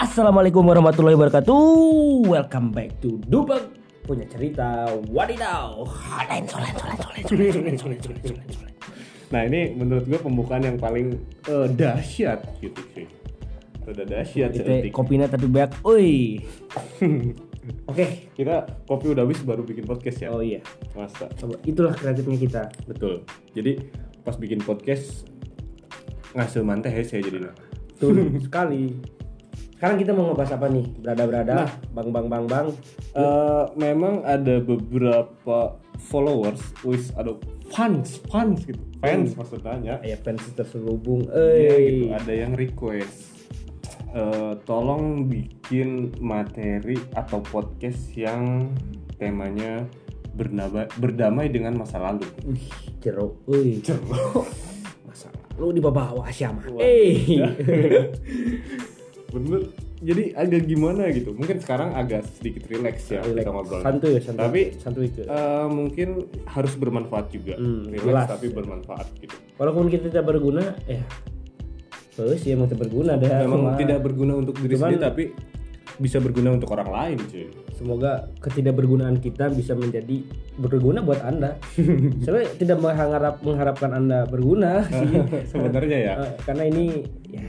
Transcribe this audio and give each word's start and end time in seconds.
Assalamualaikum 0.00 0.64
warahmatullahi 0.64 1.12
wabarakatuh. 1.12 1.60
Welcome 2.24 2.72
back 2.72 3.04
to 3.04 3.20
Dubag 3.28 3.68
punya 4.08 4.24
cerita 4.32 4.88
wadidaw. 5.12 5.84
Lain 6.24 6.48
solen 6.48 6.72
solen 6.72 6.96
solen 6.96 7.20
solen 7.28 7.52
solen 7.52 7.76
solen 7.76 7.98
solen 8.00 8.20
solen 8.24 8.48
solen. 8.48 8.74
Nah 9.28 9.44
ini 9.44 9.76
menurut 9.76 10.08
gue 10.08 10.16
pembukaan 10.16 10.64
yang 10.64 10.80
paling 10.80 11.20
eh, 11.44 11.68
dahsyat 11.76 12.40
gitu 12.64 12.80
sih. 12.96 13.12
Udah 13.84 14.08
dahsyat 14.08 14.56
Itu 14.56 14.88
kopinya 14.88 15.28
tapi 15.28 15.44
banyak. 15.44 15.84
Oi. 15.84 16.40
Oke. 17.92 18.32
Kita 18.32 18.80
kopi 18.88 19.12
udah 19.12 19.28
habis 19.28 19.44
baru 19.44 19.68
bikin 19.68 19.84
podcast 19.84 20.24
ya. 20.24 20.32
Oh 20.32 20.40
iya. 20.40 20.64
Masa. 20.96 21.28
Coba 21.36 21.60
itulah 21.68 21.92
kreatifnya 21.92 22.40
kita. 22.40 22.62
Betul. 22.88 23.28
Jadi 23.52 23.76
pas 24.24 24.40
bikin 24.40 24.64
podcast 24.64 25.28
ngasih 26.32 26.64
manteh 26.64 26.88
ya 26.88 27.04
saya 27.04 27.20
jadi 27.20 27.52
Betul 27.52 28.40
sekali. 28.48 29.19
Sekarang 29.80 29.96
kita 29.96 30.12
mau 30.12 30.28
ngebahas 30.28 30.60
apa 30.60 30.66
nih? 30.68 30.84
Berada-berada, 31.00 31.52
Nah. 31.64 31.72
bang 31.96 32.08
bang 32.12 32.26
bang 32.28 32.44
bang. 32.44 32.66
Eh, 33.16 33.64
memang 33.80 34.20
ada 34.28 34.60
beberapa 34.60 35.80
followers, 35.96 36.60
wis 36.84 37.08
ada 37.16 37.32
fans, 37.72 38.20
fans 38.28 38.60
gitu, 38.68 38.76
fans 39.00 39.32
maksudnya. 39.32 39.96
Ya 40.04 40.20
fans 40.20 40.44
terselubung. 40.52 41.24
Iya, 41.32 41.80
gitu. 41.80 42.04
Eh. 42.12 42.12
Ada 42.12 42.32
yang 42.44 42.52
request, 42.60 43.48
eh, 44.12 44.52
tolong 44.68 45.24
bikin 45.24 46.12
materi 46.20 47.00
atau 47.16 47.40
podcast 47.40 48.12
yang 48.12 48.68
temanya 49.16 49.88
bernama, 50.36 50.92
berdamai 51.00 51.48
dengan 51.48 51.80
masa 51.80 51.96
lalu. 51.96 52.28
Wih, 52.44 52.68
jeruk. 53.00 53.32
Wih, 53.48 53.80
Ceruk. 53.80 54.44
masa 55.08 55.32
lu 55.56 55.72
di 55.72 55.80
bawah 55.80 56.28
siapa? 56.28 56.68
Wah. 56.68 56.84
Eh. 56.84 57.16
Bener. 59.30 59.62
Jadi 60.00 60.32
agak 60.32 60.62
gimana 60.64 61.06
gitu. 61.08 61.30
Mungkin 61.30 61.58
sekarang 61.58 61.92
agak 61.92 62.24
sedikit 62.32 62.64
relax 62.66 63.04
ya 63.06 63.20
Relax. 63.20 63.36
kita 63.38 63.50
ngobrol. 63.50 63.80
Santuy, 63.80 64.14
santuy. 64.16 64.40
Tapi- 64.40 64.68
santuy 64.74 65.04
itu. 65.06 65.20
Eh, 65.22 65.66
mungkin 65.66 66.08
harus 66.46 66.72
bermanfaat 66.74 67.26
juga. 67.30 67.54
Hmm, 67.54 67.84
relax 67.86 68.02
jelas. 68.02 68.26
tapi 68.30 68.46
bermanfaat 68.48 69.06
gitu. 69.18 69.36
Walaupun 69.56 69.86
kita 69.86 70.08
tidak 70.08 70.24
berguna, 70.26 70.72
ya 70.84 71.04
terus 72.10 72.42
ya 72.42 72.52
emang 72.52 72.66
tidak 72.66 72.80
berguna 72.82 73.12
dah. 73.14 73.28
Memang 73.40 73.60
Cuma 73.62 73.70
tidak 73.76 73.98
berguna 74.00 74.32
untuk 74.36 74.56
diri 74.56 74.74
Cuman- 74.74 74.92
sendiri 74.92 75.00
tapi 75.02 75.24
bisa 75.96 76.16
berguna 76.16 76.48
untuk 76.50 76.68
orang 76.70 76.88
lain, 76.88 77.18
cuy. 77.22 77.48
Semoga 77.72 78.12
ketidakbergunaan 78.40 79.16
kita 79.18 79.48
bisa 79.48 79.72
menjadi 79.72 80.20
berguna 80.54 81.00
buat 81.00 81.20
anda. 81.20 81.56
Saya 82.24 82.44
tidak 82.54 82.76
mengharap 82.78 83.40
mengharapkan 83.40 83.92
anda 83.94 84.24
berguna 84.24 84.84
sih. 84.90 85.16
Sebenarnya 85.46 85.98
ya. 85.98 86.12
Eh, 86.18 86.32
karena 86.42 86.64
ini 86.66 87.04
ya 87.26 87.44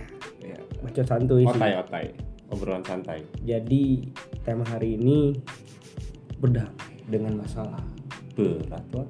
macam 0.91 1.05
santuy 1.07 1.43
sih. 1.43 1.55
Otai 1.55 1.73
otai. 1.73 2.05
Obrolan 2.51 2.83
santai. 2.83 3.23
Jadi 3.41 4.11
tema 4.43 4.67
hari 4.67 4.99
ini 4.99 5.31
berdamai 6.37 6.99
dengan 7.07 7.39
masalah. 7.39 7.79
Berat, 8.35 8.83
Wak. 8.91 9.07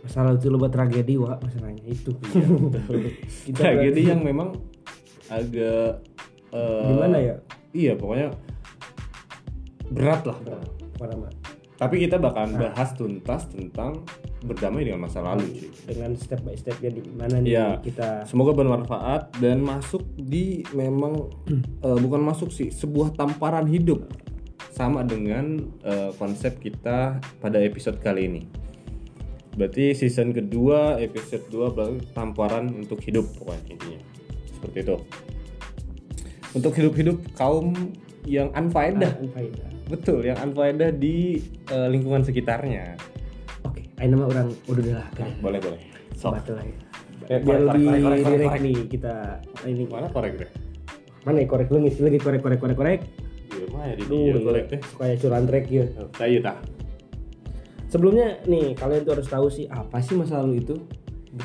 Masalah 0.00 0.34
itu 0.34 0.48
lebat 0.48 0.70
tragedi, 0.70 1.14
Wak, 1.14 1.38
masalahnya 1.38 1.84
itu. 1.84 2.10
Kita 3.46 3.54
Tragedi 3.56 3.86
berarti- 3.92 4.08
yang 4.08 4.20
memang 4.22 4.50
agak 5.28 6.02
eh, 6.50 6.86
gimana 6.88 7.16
ya? 7.20 7.36
Iya, 7.70 7.92
pokoknya 7.94 8.28
berat 9.88 10.22
lah. 10.24 10.38
Pertama, 10.96 11.28
Tapi 11.78 11.94
kita 12.00 12.18
bakalan 12.18 12.58
Nah. 12.58 12.60
bahas 12.66 12.90
tuntas 12.92 13.46
tentang 13.46 14.02
berdamai 14.38 14.86
dengan 14.86 15.02
masa 15.02 15.18
lalu, 15.18 15.50
cuy. 15.50 15.70
dengan 15.86 16.14
step 16.14 16.46
by 16.46 16.54
stepnya 16.54 16.94
di 16.94 17.02
mana 17.10 17.42
nih 17.42 17.50
Iya. 17.50 17.68
kita 17.82 18.08
Semoga 18.24 18.54
bermanfaat 18.54 19.34
dan 19.42 19.58
masuk 19.60 20.06
di 20.14 20.62
memang 20.72 21.26
eh, 21.82 21.98
bukan 21.98 22.22
masuk 22.22 22.54
sih 22.54 22.70
sebuah 22.70 23.18
tamparan 23.18 23.66
hidup 23.66 24.06
sama 24.70 25.02
dengan 25.02 25.58
eh, 25.82 26.14
konsep 26.14 26.62
kita 26.62 27.18
pada 27.42 27.58
episode 27.58 27.98
kali 27.98 28.30
ini. 28.30 28.42
Berarti 29.58 29.90
season 29.90 30.30
kedua 30.30 31.02
episode 31.02 31.50
2 31.50 31.74
berarti 31.74 31.98
tamparan 32.14 32.70
untuk 32.70 33.02
hidup 33.02 33.26
pokoknya 33.34 33.74
intinya. 33.74 34.00
Seperti 34.54 34.78
itu. 34.86 34.96
Untuk 36.54 36.72
hidup-hidup 36.78 37.18
kaum 37.34 37.74
yang 38.22 38.54
unfaedah. 38.54 39.18
Ah, 39.18 39.22
unfaedah. 39.22 39.68
Betul, 39.88 40.30
yang 40.30 40.38
unfaedah 40.38 40.94
di 40.94 41.42
eh, 41.68 41.88
lingkungan 41.90 42.22
sekitarnya. 42.22 43.17
Ayo 43.98 44.08
nama 44.08 44.24
orang 44.26 44.48
udah 44.66 44.84
lah 44.94 45.08
kan. 45.12 45.30
Boleh, 45.38 45.58
boleh. 45.58 45.80
Sok. 46.14 46.38
Batal 46.38 46.54
lah 46.54 46.64
ya. 46.64 46.76
Eh, 47.28 47.38
Biar 47.42 47.60
korek, 47.60 47.66
lebih 47.68 47.84
korek, 47.84 48.00
korek, 48.00 48.00
korek, 48.00 48.22
direct 48.24 48.48
korek. 48.48 48.62
nih 48.62 48.76
kita 48.88 49.14
ini 49.66 49.84
Mana 49.86 50.08
korek 50.08 50.34
deh? 50.38 50.50
mana 51.26 51.44
ya 51.44 51.46
korek 51.46 51.68
lu 51.68 51.78
ngisi 51.84 52.00
lagi 52.00 52.16
korek 52.16 52.40
korek 52.40 52.56
korek 52.56 52.76
korek. 52.78 53.00
Iya, 53.50 53.66
mah 53.68 53.84
ya 53.84 53.94
di 53.94 54.04
dia 54.06 54.38
korek 54.40 54.64
teh. 54.70 54.80
Kayak 54.96 55.16
curan 55.20 55.42
track 55.44 55.64
ya. 55.68 55.84
Saya 56.14 56.38
tah. 56.40 56.56
Sebelumnya 57.88 58.40
nih 58.44 58.72
kalian 58.72 59.02
tuh 59.02 59.12
harus 59.16 59.28
tahu 59.28 59.46
sih 59.48 59.66
apa 59.66 60.00
sih 60.00 60.14
masa 60.14 60.40
lalu 60.40 60.62
itu. 60.62 60.76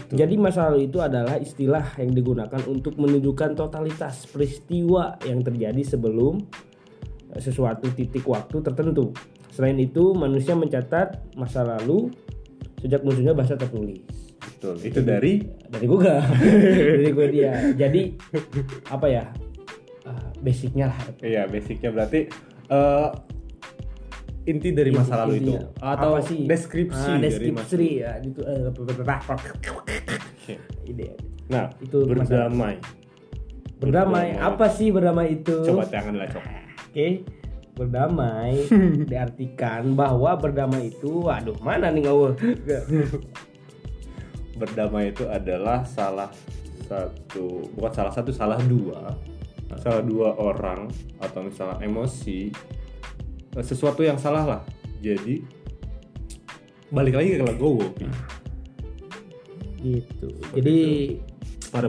Jadi 0.10 0.40
masa 0.40 0.72
lalu 0.72 0.88
itu 0.88 1.04
adalah 1.04 1.36
istilah 1.36 1.84
yang 2.00 2.12
digunakan 2.12 2.62
untuk 2.66 2.96
menunjukkan 2.96 3.54
totalitas 3.54 4.24
peristiwa 4.26 5.20
yang 5.22 5.44
terjadi 5.44 5.84
sebelum 5.84 6.40
eh, 7.30 7.42
sesuatu 7.44 7.92
titik 7.92 8.24
waktu 8.24 8.64
tertentu. 8.64 9.12
Selain 9.52 9.76
itu, 9.78 10.16
manusia 10.16 10.56
mencatat 10.56 11.36
masa 11.36 11.62
lalu 11.62 12.10
sejak 12.84 13.00
munculnya 13.02 13.32
bahasa 13.32 13.56
tertulis. 13.56 14.04
Betul. 14.44 14.76
Itu 14.84 15.00
dari 15.00 15.40
Dari 15.66 15.86
Google, 15.88 16.20
dari 17.00 17.10
gue 17.10 17.28
dia. 17.32 17.52
Jadi 17.74 18.02
apa 18.86 19.08
ya? 19.08 19.26
eh, 20.04 20.26
basicnya 20.38 20.92
lah. 20.92 21.00
iya 21.24 21.48
basicnya 21.48 21.88
berarti 21.90 22.28
eh, 22.68 23.10
inti 24.44 24.70
dari 24.70 24.92
masa 24.92 25.24
lalu 25.24 25.40
itu 25.40 25.56
Intinya. 25.56 25.96
atau 25.96 26.12
Apa 26.14 26.28
sih? 26.28 26.44
deskripsi 26.44 27.10
Ah, 27.10 27.18
deskripsi 27.18 27.88
ya 27.98 28.12
gitu. 28.20 28.44
eh, 28.44 28.68
Oke. 28.68 30.56
Ide. 30.84 31.16
Nah, 31.48 31.72
Itu 31.80 32.04
berdamai. 32.04 32.76
Berdamai. 33.80 34.36
Apa 34.36 34.68
sih 34.68 34.92
berdamai 34.92 35.40
itu? 35.40 35.64
Coba 35.64 35.88
tangan 35.88 36.20
lah 36.20 36.28
cok. 36.28 36.44
Oke. 36.92 37.08
Berdamai 37.74 38.70
diartikan 39.12 39.98
bahwa 39.98 40.38
berdamai 40.38 40.94
itu 40.94 41.26
aduh 41.26 41.58
mana 41.62 41.90
nih 41.90 42.06
gaul? 42.06 42.38
Berdamai 44.62 45.10
itu 45.10 45.26
adalah 45.26 45.82
salah 45.82 46.30
satu 46.86 47.74
bukan 47.74 47.92
salah 47.96 48.14
satu 48.14 48.30
salah 48.30 48.60
dua 48.62 49.18
salah 49.82 50.06
dua 50.06 50.38
orang 50.38 50.86
atau 51.18 51.42
misalnya 51.42 51.82
emosi 51.82 52.54
eh, 53.58 53.66
sesuatu 53.66 54.06
yang 54.06 54.22
salah 54.22 54.46
lah 54.46 54.62
jadi 55.02 55.42
balik 56.94 57.18
lagi 57.18 57.42
ke 57.42 57.44
Legowo 57.44 57.90
Pi. 57.98 58.06
gitu. 59.84 60.30
Jadi 60.56 60.80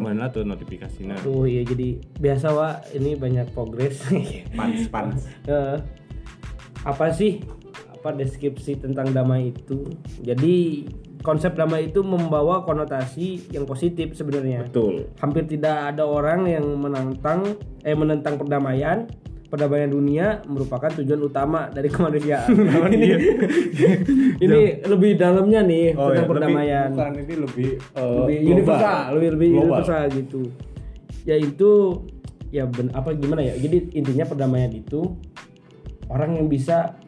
mana 0.00 0.32
tuh 0.32 0.46
notifikasinya 0.48 1.20
aduh 1.20 1.44
ya 1.44 1.60
jadi 1.66 2.00
biasa 2.16 2.46
wa 2.54 2.80
ini 2.96 3.18
banyak 3.18 3.52
progres. 3.52 4.00
pans 4.58 4.88
pans 4.88 5.20
Eh, 5.50 5.76
apa 6.84 7.12
sih 7.12 7.40
apa 7.92 8.12
deskripsi 8.16 8.80
tentang 8.80 9.12
damai 9.12 9.52
itu? 9.52 9.88
Jadi 10.20 10.84
konsep 11.24 11.56
damai 11.56 11.88
itu 11.88 12.04
membawa 12.04 12.64
konotasi 12.64 13.48
yang 13.52 13.64
positif 13.64 14.12
sebenarnya. 14.12 14.68
betul 14.68 15.08
Hampir 15.20 15.48
tidak 15.48 15.96
ada 15.96 16.04
orang 16.04 16.44
yang 16.48 16.64
menantang 16.76 17.56
eh 17.84 17.96
menentang 17.96 18.36
perdamaian. 18.36 19.08
Perdamaian 19.54 19.86
dunia 19.86 20.42
merupakan 20.50 20.90
tujuan 20.98 21.20
utama 21.22 21.70
dari 21.70 21.86
kemanusiaan. 21.86 22.50
ini 22.98 23.06
ini 24.42 24.60
lebih 24.82 25.14
dalamnya 25.14 25.62
nih 25.62 25.94
Oh 25.94 26.10
tentang 26.10 26.26
ya, 26.26 26.26
perdamaian. 26.26 26.88
lebih, 26.90 26.98
bukan 26.98 27.12
ini 27.14 27.34
lebih, 27.38 27.68
uh, 27.94 28.02
lebih 28.26 28.36
global. 28.42 28.50
universal, 28.58 28.98
lebih 29.14 29.28
lebih 29.38 29.48
Global. 29.48 29.62
universal 29.62 30.02
gitu. 30.10 30.42
Yaitu 31.22 31.70
ya 32.50 32.64
ben, 32.66 32.90
apa 32.90 33.14
gimana 33.14 33.46
ya? 33.46 33.54
Jadi 33.54 33.94
intinya 33.94 34.26
perdamaian 34.26 34.74
itu 34.74 35.00
orang 36.10 36.34
yang 36.34 36.50
bisa 36.50 36.98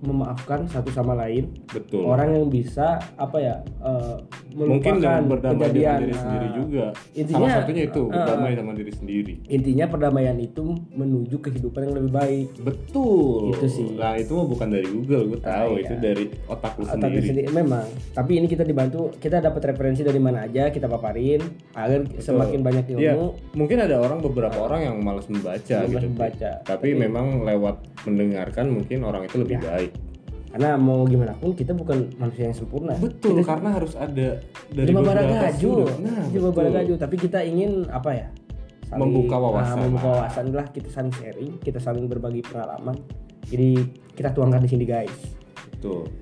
memaafkan 0.00 0.64
satu 0.66 0.88
sama 0.88 1.12
lain, 1.14 1.52
Betul. 1.68 2.08
orang 2.08 2.34
yang 2.34 2.48
bisa 2.48 2.98
apa 3.14 3.36
ya? 3.36 3.56
eh, 3.84 4.16
Mungkin 4.54 4.92
dengan 4.98 5.24
berdamai 5.26 5.58
kejadian. 5.64 5.72
dengan 5.72 6.00
diri 6.02 6.14
sendiri 6.14 6.42
Nah, 6.42 6.54
juga. 6.54 6.84
intinya, 7.12 7.38
Salah 7.38 7.56
satunya 7.58 7.82
itu 7.84 8.00
uh, 8.00 8.08
berdamai 8.08 8.52
sama 8.52 8.72
diri 8.72 8.92
sendiri. 8.92 9.32
Intinya 9.46 9.84
perdamaian 9.86 10.38
itu 10.38 10.64
menuju 10.90 11.36
kehidupan 11.38 11.80
yang 11.82 11.94
lebih 11.94 12.12
baik. 12.12 12.46
Betul. 12.58 13.40
Itu 13.50 13.66
sih. 13.66 13.88
Nah 13.94 14.14
itu 14.14 14.32
mah 14.32 14.46
bukan 14.46 14.68
dari 14.68 14.86
Google, 14.86 15.22
gue 15.28 15.40
tahu 15.40 15.50
Ah, 15.68 15.68
iya. 15.72 15.82
itu 15.82 15.94
dari 15.96 16.24
otak 16.46 16.72
lu 16.74 16.84
sendiri. 16.84 17.20
sendiri 17.22 17.42
memang. 17.50 17.84
Tapi 18.12 18.32
ini 18.34 18.46
kita 18.46 18.62
dibantu, 18.62 19.00
kita 19.14 19.38
dapat 19.38 19.62
referensi 19.66 20.00
dari 20.00 20.18
mana 20.18 20.42
aja, 20.42 20.68
kita 20.68 20.86
paparin 20.86 21.40
agar 21.72 22.04
semakin 22.16 22.60
banyak 22.60 22.84
ilmu. 22.88 23.00
Iya, 23.00 23.12
mungkin 23.52 23.78
ada 23.78 23.96
orang 23.96 24.20
beberapa 24.20 24.58
orang 24.58 24.80
yang 24.84 24.96
malas 24.98 25.26
membaca 25.26 25.76
Malas 25.78 25.90
gitu. 25.90 26.06
membaca. 26.06 26.50
Tapi, 26.62 26.88
memang 26.94 27.42
lewat 27.42 27.76
mendengarkan 28.02 28.66
mungkin 28.68 29.02
orang 29.02 29.24
itu 29.24 29.36
lebih 29.38 29.58
baik. 29.58 29.92
Karena 30.52 30.76
mau 30.76 31.08
gimana 31.08 31.32
pun 31.32 31.56
kita 31.56 31.72
bukan 31.72 32.12
manusia 32.20 32.52
yang 32.52 32.56
sempurna. 32.56 32.92
Betul, 33.00 33.40
karena 33.40 33.72
harus 33.72 33.96
ada 33.96 34.38
dari 34.68 34.86
Lima 34.92 35.00
bara 35.00 35.24
beberapa 35.24 35.48
gaju. 35.48 35.70
sudut. 35.80 35.96
Nah, 36.04 36.22
Lima 36.28 36.48
betul. 36.52 36.56
bara 36.60 36.70
gaju. 36.76 36.92
Tapi 37.00 37.14
kita 37.16 37.38
ingin 37.40 37.88
apa 37.88 38.10
ya? 38.12 38.28
Membuka 38.92 39.40
nah, 39.40 39.48
wawasan 39.48 39.76
membuka 39.88 40.04
lah. 40.04 40.12
wawasan 40.20 40.44
lah 40.52 40.66
kita 40.68 40.88
saling 40.92 41.14
sharing 41.16 41.56
kita 41.64 41.80
saling 41.80 42.04
berbagi 42.04 42.44
pengalaman 42.44 43.00
jadi 43.48 43.80
kita 44.12 44.36
tuangkan 44.36 44.60
di 44.64 44.70
sini 44.70 44.84
guys 44.84 45.16
Betul. 45.78 46.12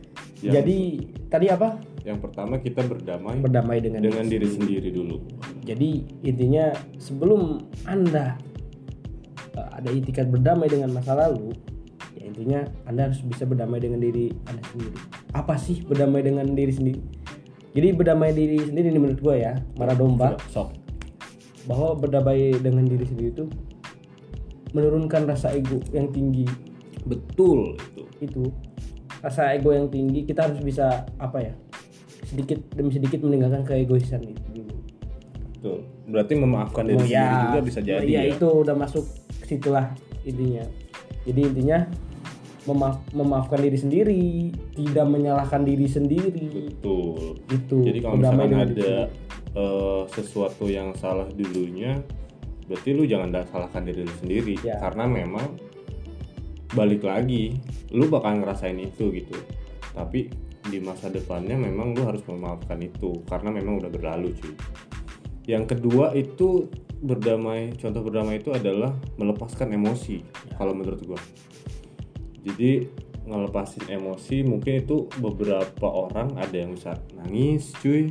Yang, 0.41 0.53
jadi 0.56 0.79
tadi 1.29 1.47
apa 1.53 1.69
yang 2.00 2.17
pertama 2.17 2.56
kita 2.56 2.81
berdamai 2.81 3.37
berdamai 3.44 3.79
dengan, 3.85 4.00
dengan 4.00 4.25
diri 4.25 4.49
sendiri 4.49 4.88
dulu. 4.88 5.21
jadi 5.61 5.91
intinya 6.25 6.73
sebelum 6.97 7.61
anda 7.85 8.41
uh, 9.53 9.69
ada 9.77 9.93
itikat 9.93 10.32
berdamai 10.32 10.73
dengan 10.73 10.97
masa 10.97 11.12
lalu 11.12 11.53
intinya 12.31 12.61
anda 12.87 13.11
harus 13.11 13.21
bisa 13.21 13.43
berdamai 13.43 13.79
dengan 13.79 13.99
diri 13.99 14.31
anda 14.47 14.62
sendiri 14.71 14.94
apa 15.32 15.55
sih 15.55 15.82
berdamai 15.82 16.23
dengan 16.23 16.47
diri 16.49 16.71
sendiri 16.71 17.00
jadi 17.71 17.93
berdamai 17.93 18.31
diri 18.31 18.62
sendiri 18.62 18.88
ini 18.88 18.99
menurut 18.99 19.21
gue 19.21 19.37
ya 19.37 19.59
marah 19.75 19.94
domba 19.94 20.38
Sok. 20.49 20.71
bahwa 21.67 21.94
berdamai 21.94 22.55
dengan 22.56 22.87
diri 22.87 23.05
sendiri 23.05 23.31
itu 23.32 23.44
menurunkan 24.71 25.27
rasa 25.27 25.50
ego 25.50 25.82
yang 25.91 26.09
tinggi 26.09 26.47
Betul 27.03 27.75
itu. 27.97 28.05
itu 28.21 28.43
rasa 29.19 29.53
ego 29.53 29.73
yang 29.73 29.88
tinggi 29.88 30.23
kita 30.23 30.47
harus 30.47 30.61
bisa 30.61 31.03
apa 31.17 31.43
ya 31.43 31.55
sedikit 32.23 32.61
demi 32.71 32.93
sedikit 32.93 33.21
meninggalkan 33.21 33.65
keegoisan 33.65 34.23
itu 34.23 34.43
dulu 34.55 34.77
Betul. 35.61 35.79
Berarti 36.09 36.32
memaafkan 36.35 36.88
diri 36.88 36.97
Oh, 36.97 37.05
sendiri 37.05 37.21
ya. 37.21 37.44
juga 37.44 37.61
bisa 37.61 37.81
jadi 37.82 38.00
Iya, 38.03 38.21
ya. 38.25 38.32
itu 38.32 38.47
udah 38.49 38.73
masuk 38.73 39.05
ke 39.38 39.47
situlah 39.47 39.93
intinya 40.23 40.65
jadi 41.23 41.41
intinya 41.44 41.79
memaaf, 42.68 43.00
memaafkan 43.16 43.60
diri 43.64 43.78
sendiri 43.78 44.24
tidak 44.76 45.06
menyalahkan 45.08 45.64
diri 45.64 45.86
sendiri 45.88 46.74
Betul. 46.76 47.40
itu 47.48 47.78
Jadi 47.86 47.98
kalau 48.04 48.16
misalkan 48.20 48.52
ada 48.52 48.92
eh, 49.56 50.02
sesuatu 50.12 50.68
yang 50.68 50.92
salah 50.96 51.28
dulunya, 51.32 52.00
berarti 52.68 52.88
lu 52.92 53.08
jangan 53.08 53.32
salahkan 53.48 53.82
diri 53.88 54.04
lu 54.04 54.14
sendiri 54.20 54.54
Ya. 54.60 54.76
karena 54.76 55.08
memang 55.08 55.56
balik 56.76 57.02
lagi 57.02 57.58
lu 57.90 58.06
bakal 58.12 58.44
ngerasain 58.44 58.78
itu 58.78 59.10
gitu. 59.10 59.34
Tapi 59.96 60.30
di 60.60 60.78
masa 60.78 61.08
depannya 61.08 61.56
memang 61.56 61.96
lu 61.96 62.04
harus 62.04 62.22
memaafkan 62.28 62.78
itu 62.84 63.24
karena 63.26 63.50
memang 63.50 63.80
udah 63.80 63.90
berlalu 63.90 64.36
cuy. 64.36 64.54
Yang 65.48 65.74
kedua 65.74 66.14
itu 66.14 66.68
berdamai, 67.00 67.74
contoh 67.80 68.04
berdamai 68.04 68.38
itu 68.38 68.52
adalah 68.52 68.92
melepaskan 69.16 69.72
emosi 69.72 70.20
kalau 70.54 70.76
menurut 70.76 71.00
gua. 71.08 71.20
Jadi 72.40 72.88
ngelepasin 73.28 73.87
emosi 73.87 74.42
mungkin 74.42 74.81
itu 74.81 75.06
beberapa 75.20 75.87
orang 75.87 76.34
ada 76.40 76.56
yang 76.56 76.75
bisa 76.75 76.96
nangis 77.14 77.72
cuy. 77.78 78.10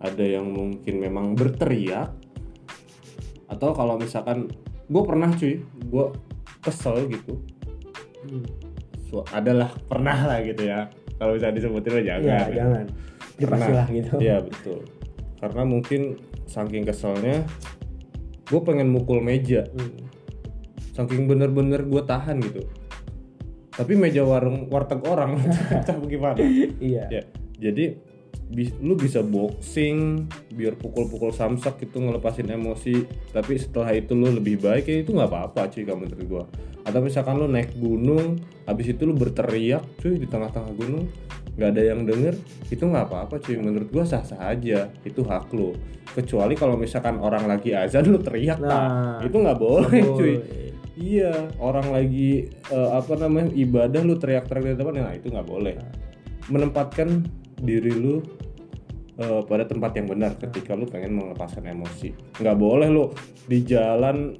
Ada 0.00 0.40
yang 0.40 0.48
mungkin 0.48 0.94
memang 1.00 1.36
berteriak. 1.36 2.12
Atau 3.50 3.72
kalau 3.72 3.96
misalkan 3.96 4.48
gue 4.86 5.02
pernah 5.04 5.32
cuy. 5.32 5.64
Gue 5.88 6.12
kesel 6.60 7.08
gitu. 7.08 7.40
Hmm. 8.28 8.44
Su- 9.08 9.26
adalah 9.32 9.72
pernah 9.88 10.16
lah 10.28 10.38
gitu 10.44 10.68
ya. 10.68 10.88
Kalau 11.16 11.36
bisa 11.36 11.52
disebutin 11.52 11.90
mah 11.96 12.04
jangan. 12.04 12.28
Ya 12.28 12.42
jangan 12.52 12.84
Pernah. 13.40 13.88
gitu. 13.88 14.14
Iya 14.20 14.36
betul. 14.44 14.84
Karena 15.40 15.62
mungkin 15.64 16.20
saking 16.44 16.84
keselnya 16.84 17.48
gue 18.50 18.60
pengen 18.60 18.92
mukul 18.92 19.24
meja. 19.24 19.64
Hmm. 19.72 20.08
saking 20.90 21.30
bener-bener 21.30 21.86
gue 21.86 22.02
tahan 22.02 22.42
gitu 22.44 22.66
tapi 23.80 23.96
meja 23.96 24.20
warung 24.20 24.68
warteg 24.68 25.00
orang 25.02 25.40
pecah 25.72 25.96
gimana? 25.98 26.36
Iya. 26.76 27.08
Ya 27.08 27.22
jadi 27.56 27.96
bis- 28.46 28.76
lu 28.78 28.92
bisa 28.94 29.20
boxing 29.20 30.26
biar 30.50 30.74
pukul-pukul 30.74 31.30
samsak 31.30 31.80
itu 31.82 31.96
ngelepasin 31.96 32.44
emosi. 32.46 33.04
Tapi 33.30 33.56
setelah 33.56 33.88
itu 33.90 34.12
lu 34.12 34.28
lebih 34.30 34.58
baik 34.58 34.84
ya 34.84 34.96
itu 34.98 35.10
nggak 35.10 35.28
apa-apa 35.28 35.68
cuy 35.68 35.82
kalau 35.82 36.00
menurut 36.00 36.24
gua. 36.26 36.44
Atau 36.80 37.00
misalkan 37.00 37.36
lu 37.36 37.46
naik 37.46 37.72
gunung 37.74 38.36
habis 38.64 38.88
itu 38.88 39.02
lu 39.02 39.12
berteriak 39.12 39.80
cuy 39.96 40.16
di 40.16 40.24
tengah-tengah 40.24 40.72
gunung 40.74 41.08
nggak 41.50 41.76
ada 41.76 41.82
yang 41.84 42.00
denger 42.02 42.34
itu 42.66 42.80
nggak 42.80 43.06
apa-apa 43.06 43.38
cuy. 43.38 43.56
Menurut 43.56 43.88
gua 43.88 44.04
sah-sah 44.04 44.40
aja 44.46 44.92
itu 45.00 45.20
hak 45.20 45.48
lu. 45.52 45.72
Kecuali 46.10 46.52
kalau 46.52 46.74
misalkan 46.74 47.16
orang 47.16 47.46
lagi 47.46 47.70
azan 47.70 48.02
lu 48.04 48.18
teriak 48.18 48.58
Nah, 48.58 48.68
tak 49.20 49.30
itu 49.30 49.36
nggak 49.36 49.58
boleh 49.58 50.00
cuy. 50.10 50.34
boleh. 50.36 50.69
Iya, 51.00 51.32
orang 51.56 51.88
lagi 51.90 52.44
eh, 52.68 52.90
apa 52.92 53.16
namanya 53.16 53.48
ibadah 53.56 54.04
lu 54.04 54.20
teriak-teriak 54.20 54.76
di 54.76 54.78
depan, 54.78 55.00
nah 55.00 55.16
itu 55.16 55.32
nggak 55.32 55.48
boleh. 55.48 55.74
Menempatkan 56.52 57.24
diri 57.56 57.88
lu 57.90 58.20
eh, 59.16 59.40
pada 59.48 59.64
tempat 59.64 59.96
yang 59.96 60.06
benar 60.06 60.36
ketika 60.36 60.76
lu 60.76 60.84
pengen 60.84 61.16
melepaskan 61.16 61.72
emosi. 61.72 62.12
Nggak 62.36 62.56
boleh 62.56 62.88
lu 62.92 63.08
di 63.48 63.64
jalan 63.64 64.36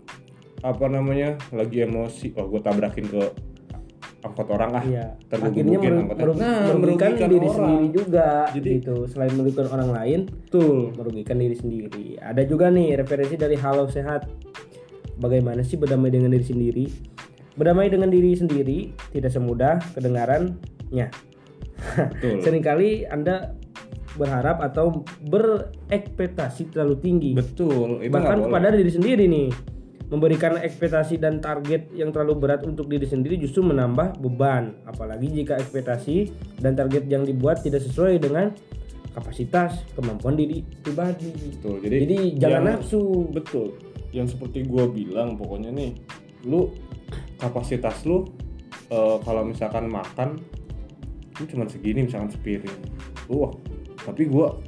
apa 0.60 0.84
namanya 0.86 1.40
lagi 1.56 1.80
emosi, 1.80 2.36
oh 2.36 2.44
gue 2.46 2.60
tabrakin 2.60 3.08
ke 3.08 3.22
angkot 4.20 4.48
orang 4.52 4.70
ah. 4.76 4.84
Iya. 4.84 5.06
Akhirnya 5.32 5.80
meru- 5.80 6.36
Nah, 6.36 6.76
merugikan 6.76 7.16
merugikan 7.16 7.28
diri 7.32 7.48
orang. 7.48 7.56
sendiri 7.56 7.86
juga 7.88 8.28
Jadi- 8.52 8.70
gitu. 8.76 8.94
Selain 9.08 9.32
merugikan 9.32 9.66
orang 9.72 9.90
lain, 9.96 10.20
Betul. 10.28 10.92
merugikan 10.92 11.40
diri 11.40 11.56
sendiri. 11.56 12.06
Ada 12.20 12.44
juga 12.44 12.68
nih 12.68 13.00
referensi 13.00 13.40
dari 13.40 13.56
Halo 13.56 13.88
Sehat. 13.88 14.28
Bagaimana 15.20 15.60
sih 15.60 15.76
berdamai 15.76 16.08
dengan 16.08 16.32
diri 16.32 16.46
sendiri? 16.48 16.84
Berdamai 17.54 17.92
dengan 17.92 18.08
diri 18.08 18.32
sendiri 18.32 18.96
tidak 19.12 19.30
semudah 19.30 19.76
kedengarannya. 19.92 21.06
Betul. 21.76 22.40
Seringkali 22.44 23.04
Anda 23.04 23.52
berharap 24.16 24.64
atau 24.64 25.04
berekspektasi 25.28 26.72
terlalu 26.72 26.96
tinggi. 26.98 27.30
Betul. 27.36 28.00
Itu 28.00 28.10
bahkan 28.10 28.42
kepada 28.42 28.72
diri 28.72 28.90
sendiri 28.90 29.28
nih 29.28 29.48
memberikan 30.10 30.58
ekspektasi 30.58 31.22
dan 31.22 31.38
target 31.38 31.94
yang 31.94 32.10
terlalu 32.10 32.34
berat 32.42 32.66
untuk 32.66 32.90
diri 32.90 33.06
sendiri 33.06 33.38
justru 33.38 33.62
menambah 33.62 34.18
beban 34.18 34.74
apalagi 34.82 35.30
jika 35.30 35.54
ekspektasi 35.54 36.34
dan 36.58 36.74
target 36.74 37.06
yang 37.06 37.22
dibuat 37.22 37.62
tidak 37.62 37.86
sesuai 37.86 38.18
dengan 38.18 38.50
kapasitas 39.14 39.86
kemampuan 39.94 40.34
diri 40.34 40.66
pribadi 40.82 41.30
Betul. 41.30 41.78
Jadi, 41.86 41.96
jadi 42.02 42.18
jangan 42.42 42.62
nafsu 42.74 43.30
Betul. 43.30 43.89
Yang 44.10 44.36
seperti 44.38 44.66
gua 44.66 44.90
bilang 44.90 45.38
pokoknya 45.38 45.70
nih, 45.70 45.94
lu 46.46 46.70
kapasitas 47.38 48.02
lu 48.04 48.26
eh, 48.90 49.16
kalau 49.22 49.42
misalkan 49.46 49.86
makan 49.86 50.38
lu 51.40 51.44
cuma 51.48 51.64
segini 51.70 52.04
misalkan 52.04 52.28
sepiring. 52.28 52.78
Wah, 53.30 53.54
tapi 54.02 54.26
gua 54.26 54.58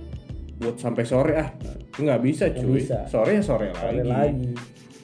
buat 0.62 0.78
sampai 0.78 1.02
sore 1.02 1.34
ah 1.36 1.50
nggak 1.98 2.20
bisa 2.22 2.48
Nggak 2.48 2.62
cuy. 2.62 2.78
bisa. 2.80 2.98
Sore 3.10 3.36
ya 3.36 3.42
sore, 3.42 3.66
Sore 3.74 4.00
lagi. 4.00 4.08
lagi 4.08 4.50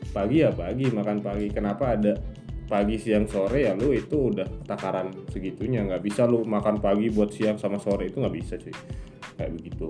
Pagi 0.08 0.36
ya 0.40 0.50
pagi 0.54 0.86
makan 0.88 1.18
pagi. 1.20 1.46
Kenapa 1.52 1.98
ada 1.98 2.14
pagi 2.68 3.00
siang 3.00 3.24
sore 3.24 3.64
ya 3.64 3.72
lu 3.72 3.96
itu 3.96 4.28
udah 4.28 4.44
takaran 4.68 5.08
segitunya 5.32 5.82
nggak 5.88 6.04
bisa 6.04 6.28
lu 6.28 6.44
makan 6.44 6.78
pagi 6.78 7.08
buat 7.08 7.32
siang 7.32 7.56
sama 7.56 7.80
sore 7.80 8.12
itu 8.12 8.20
nggak 8.20 8.36
bisa 8.36 8.60
cuy 8.60 8.76
kayak 9.40 9.56
begitu 9.56 9.88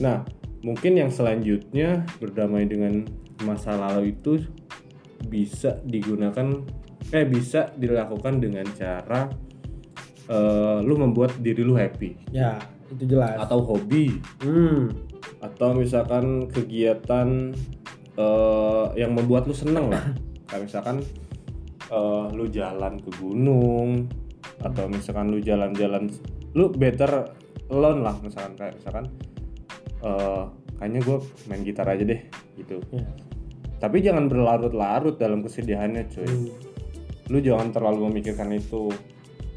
nah 0.00 0.24
mungkin 0.64 0.96
yang 0.96 1.12
selanjutnya 1.12 2.08
berdamai 2.16 2.64
dengan 2.64 3.04
masa 3.46 3.78
lalu 3.78 4.14
itu 4.14 4.42
bisa 5.26 5.78
digunakan 5.82 6.62
eh 7.10 7.26
bisa 7.26 7.72
dilakukan 7.74 8.38
dengan 8.38 8.66
cara 8.74 9.30
eh, 10.28 10.78
lu 10.84 10.94
membuat 11.00 11.38
diri 11.40 11.62
lu 11.64 11.74
happy. 11.74 12.32
Ya 12.32 12.58
itu 12.88 13.04
jelas. 13.16 13.36
Atau 13.40 13.64
hobi. 13.64 14.20
Hmm. 14.44 14.92
Atau 15.40 15.76
misalkan 15.76 16.48
kegiatan 16.48 17.52
eh, 18.16 18.86
yang 18.96 19.12
membuat 19.16 19.48
lu 19.48 19.54
seneng 19.56 19.92
lah. 19.92 20.04
Kayak 20.48 20.62
misalkan 20.68 20.96
eh, 21.88 22.26
lu 22.32 22.46
jalan 22.48 23.00
ke 23.00 23.10
gunung 23.20 24.08
atau 24.58 24.90
misalkan 24.90 25.30
lu 25.30 25.38
jalan-jalan 25.38 26.10
lu 26.56 26.72
better 26.72 27.32
alone 27.72 28.04
lah 28.04 28.16
misalkan. 28.20 28.52
Kayak 28.56 28.74
misalkan 28.80 29.04
eh, 30.04 30.44
kayaknya 30.78 31.00
gue 31.00 31.16
main 31.44 31.62
gitar 31.62 31.86
aja 31.86 32.02
deh 32.02 32.20
gitu 32.54 32.78
ya. 32.88 33.04
tapi 33.76 33.98
jangan 33.98 34.26
berlarut-larut 34.26 35.14
dalam 35.16 35.42
kesedihannya 35.42 36.06
cuy 36.08 36.24
Hmm. 36.24 36.48
lu 37.28 37.38
jangan 37.38 37.68
terlalu 37.68 38.08
memikirkan 38.08 38.48
itu 38.50 38.88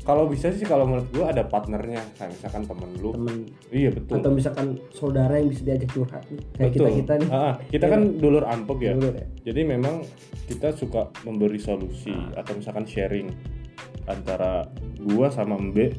kalau 0.02 0.26
bisa 0.26 0.50
sih 0.50 0.66
kalau 0.66 0.84
menurut 0.84 1.08
gue 1.08 1.22
ada 1.22 1.46
partnernya 1.46 2.02
kayak 2.16 2.34
misalkan 2.34 2.66
temen 2.66 2.90
lu 2.98 3.14
temen 3.14 3.38
iya 3.70 3.88
betul 3.88 4.18
atau 4.18 4.30
misalkan 4.30 4.68
saudara 4.92 5.38
yang 5.38 5.48
bisa 5.48 5.62
diajak 5.64 5.88
curhat 5.88 6.26
nih 6.28 6.42
kayak 6.52 6.72
kita 6.72 6.82
Betul. 6.84 6.98
kita 7.00 7.14
nih 7.16 7.30
Ah, 7.30 7.54
kita 7.64 7.86
kan 7.86 8.02
dulur 8.18 8.44
ampek 8.44 8.78
ya. 8.82 8.92
Dulu 8.92 9.10
ya. 9.14 9.26
Jadi 9.46 9.62
memang 9.64 10.02
kita 10.46 10.74
suka 10.74 11.06
memberi 11.22 11.62
solusi 11.62 12.12
atau 12.34 12.52
misalkan 12.52 12.84
sharing 12.84 13.30
antara 14.04 14.66
gua 15.00 15.30
sama 15.30 15.56
Mbe 15.56 15.94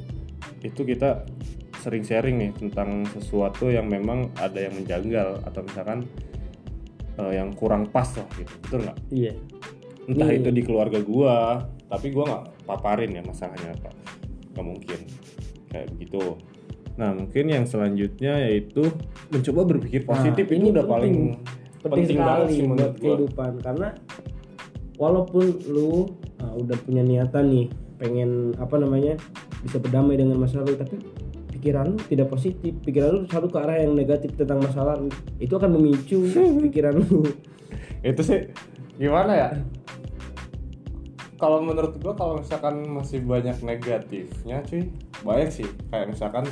itu 0.61 0.83
kita 0.83 1.23
sering 1.83 2.07
sharing 2.07 2.37
nih 2.39 2.51
tentang 2.55 3.03
sesuatu 3.11 3.67
yang 3.67 3.91
memang 3.91 4.31
ada 4.39 4.57
yang 4.57 4.73
menjanggal 4.73 5.43
atau 5.43 5.61
misalkan 5.61 6.07
eh, 7.19 7.33
yang 7.35 7.51
kurang 7.53 7.91
pas 7.91 8.07
lah 8.15 8.29
gitu. 8.39 8.53
Betul 8.63 8.79
nggak? 8.87 8.99
iya 9.11 9.35
Entah 10.03 10.27
Nih. 10.27 10.39
itu 10.39 10.51
di 10.51 10.63
keluarga 10.63 10.99
gua, 10.99 11.63
tapi 11.87 12.11
gua 12.11 12.25
nggak 12.27 12.45
paparin 12.65 13.11
ya 13.13 13.23
masalahnya 13.23 13.71
apa. 13.73 13.91
Nggak 14.51 14.67
mungkin 14.67 14.99
kayak 15.69 15.87
begitu. 15.93 16.23
Nah 16.93 17.11
mungkin 17.13 17.45
yang 17.47 17.65
selanjutnya 17.65 18.47
yaitu 18.47 18.83
mencoba 19.29 19.61
berpikir 19.65 20.03
positif 20.03 20.45
Nah, 20.45 20.51
itu 20.51 20.55
ini 20.55 20.67
udah 20.71 20.85
penting. 20.85 20.93
paling 20.93 21.17
penting, 21.79 21.91
Penting 22.03 22.19
banget 22.19 22.39
sekali 22.39 22.53
sih 22.53 22.63
buat 22.65 22.79
gua. 22.79 22.99
kehidupan 23.01 23.53
karena 23.61 23.89
walaupun 24.97 25.45
lu 25.67 26.11
ah, 26.39 26.55
udah 26.55 26.77
punya 26.83 27.03
niatan 27.03 27.45
nih 27.49 27.67
pengen 27.97 28.31
apa 28.59 28.77
namanya 28.77 29.15
bisa 29.63 29.79
berdamai 29.79 30.19
dengan 30.19 30.37
masa 30.37 30.59
lalu 30.59 30.75
tapi 30.75 30.99
pikiran 31.63 31.95
lu 31.95 31.99
tidak 32.11 32.27
positif 32.27 32.75
pikiran 32.83 33.15
lu 33.15 33.21
selalu 33.31 33.49
ke 33.55 33.59
arah 33.63 33.77
yang 33.79 33.95
negatif 33.95 34.35
tentang 34.35 34.59
masalah 34.59 34.99
lu 34.99 35.07
itu 35.39 35.55
akan 35.55 35.79
memicu 35.79 36.19
pikiran 36.67 36.99
lu. 36.99 37.23
Itu 38.03 38.27
sih 38.27 38.51
gimana 38.99 39.31
ya? 39.31 39.49
Kalau 41.39 41.63
menurut 41.63 42.03
gua 42.03 42.19
kalau 42.19 42.43
misalkan 42.43 42.83
masih 42.91 43.23
banyak 43.23 43.63
negatifnya 43.63 44.67
cuy 44.67 44.91
baik 45.23 45.55
sih. 45.55 45.71
Kayak 45.95 46.11
misalkan 46.11 46.51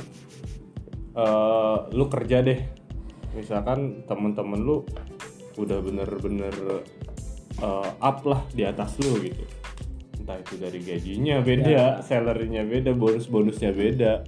eh, 1.19 1.77
lu 1.91 2.07
kerja 2.07 2.39
deh. 2.39 2.63
Misalkan 3.35 4.07
temen-temen 4.07 4.63
lu 4.63 4.87
udah 5.59 5.83
bener-bener 5.83 6.55
eh, 7.59 7.89
up 7.99 8.23
lah 8.23 8.47
di 8.55 8.63
atas 8.63 8.95
lu 9.03 9.19
gitu. 9.19 9.43
Entah 10.23 10.39
itu 10.39 10.55
dari 10.55 10.79
gajinya 10.79 11.43
beda 11.43 11.99
salarynya 11.99 12.63
beda 12.63 12.95
bonus-bonusnya 12.95 13.75
beda 13.75 14.23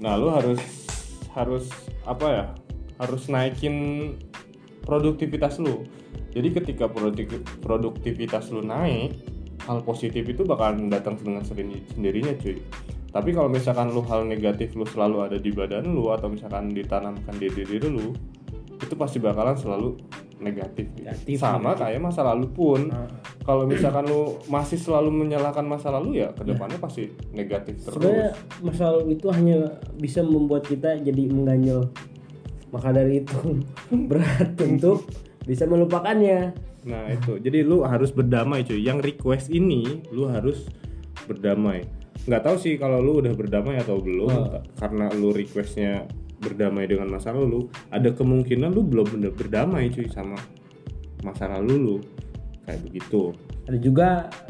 nah 0.00 0.16
lu 0.16 0.32
harus 0.32 0.60
harus 1.36 1.68
apa 2.08 2.26
ya? 2.26 2.44
Harus 2.96 3.28
naikin 3.28 3.76
produktivitas 4.84 5.60
lu. 5.60 5.84
Jadi 6.30 6.48
ketika 6.56 6.88
produkti- 6.88 7.44
produktivitas 7.60 8.50
lu 8.50 8.64
naik 8.64 9.14
hal 9.68 9.84
positif 9.84 10.24
itu 10.24 10.42
bakalan 10.42 10.88
datang 10.88 11.20
dengan 11.20 11.44
sendiri- 11.44 11.84
sendirinya 11.92 12.32
cuy. 12.40 12.58
Tapi 13.10 13.30
kalau 13.34 13.50
misalkan 13.50 13.90
lu 13.90 14.02
hal 14.06 14.22
negatif 14.24 14.72
lu 14.78 14.86
selalu 14.86 15.26
ada 15.26 15.38
di 15.38 15.50
badan 15.50 15.90
lu 15.90 16.14
atau 16.14 16.30
misalkan 16.30 16.70
ditanamkan 16.70 17.34
di 17.36 17.50
diri 17.50 17.82
lu 17.82 18.14
itu 18.80 18.94
pasti 18.96 19.18
bakalan 19.20 19.58
selalu 19.58 19.98
negatif, 20.40 20.88
gitu. 20.96 21.06
Negatif, 21.06 21.36
sama 21.36 21.76
kayak 21.76 22.00
masa 22.00 22.24
lalu 22.24 22.48
pun 22.50 22.88
Nah, 22.88 23.06
kalau 23.44 23.68
misalkan 23.68 24.08
lu 24.08 24.40
masih 24.48 24.80
selalu 24.80 25.12
menyalahkan 25.12 25.62
masa 25.62 25.92
lalu 25.92 26.24
ya 26.24 26.32
ke 26.32 26.42
depannya 26.42 26.80
pasti 26.80 27.12
negatif 27.30 27.80
terus 27.84 27.94
sebenarnya 28.00 28.30
masa 28.64 28.82
lalu 28.88 29.14
itu 29.20 29.26
hanya 29.28 29.58
bisa 29.96 30.24
membuat 30.24 30.64
kita 30.64 30.96
jadi 30.98 31.22
mengganjal 31.28 31.92
maka 32.72 32.88
dari 32.90 33.20
itu 33.20 33.60
berat 34.10 34.56
untuk 34.58 35.04
bisa 35.44 35.68
melupakannya 35.68 36.56
Nah 36.80 37.12
itu, 37.12 37.36
jadi 37.36 37.60
lu 37.60 37.84
harus 37.84 38.08
berdamai 38.08 38.64
cuy. 38.64 38.80
Yang 38.80 39.12
request 39.12 39.52
ini 39.52 40.00
lu 40.16 40.32
harus 40.32 40.64
berdamai. 41.28 41.84
Nggak 42.24 42.40
tahu 42.40 42.56
sih 42.56 42.80
kalau 42.80 43.04
lu 43.04 43.20
udah 43.20 43.36
berdamai 43.36 43.76
atau 43.76 44.00
belum, 44.00 44.32
Oh. 44.32 44.64
karena 44.80 45.12
lu 45.12 45.28
requestnya 45.28 46.08
berdamai 46.40 46.88
dengan 46.88 47.12
masa 47.12 47.30
lalu. 47.30 47.68
Ada 47.92 48.16
kemungkinan 48.16 48.72
lu 48.72 48.82
belum 48.82 49.06
bener 49.20 49.32
berdamai 49.36 49.92
cuy 49.92 50.08
sama 50.08 50.40
masa 51.20 51.46
lalu 51.52 51.74
lu. 51.76 51.96
Kayak 52.64 52.80
begitu. 52.88 53.22
ada 53.70 53.78
juga 53.78 54.08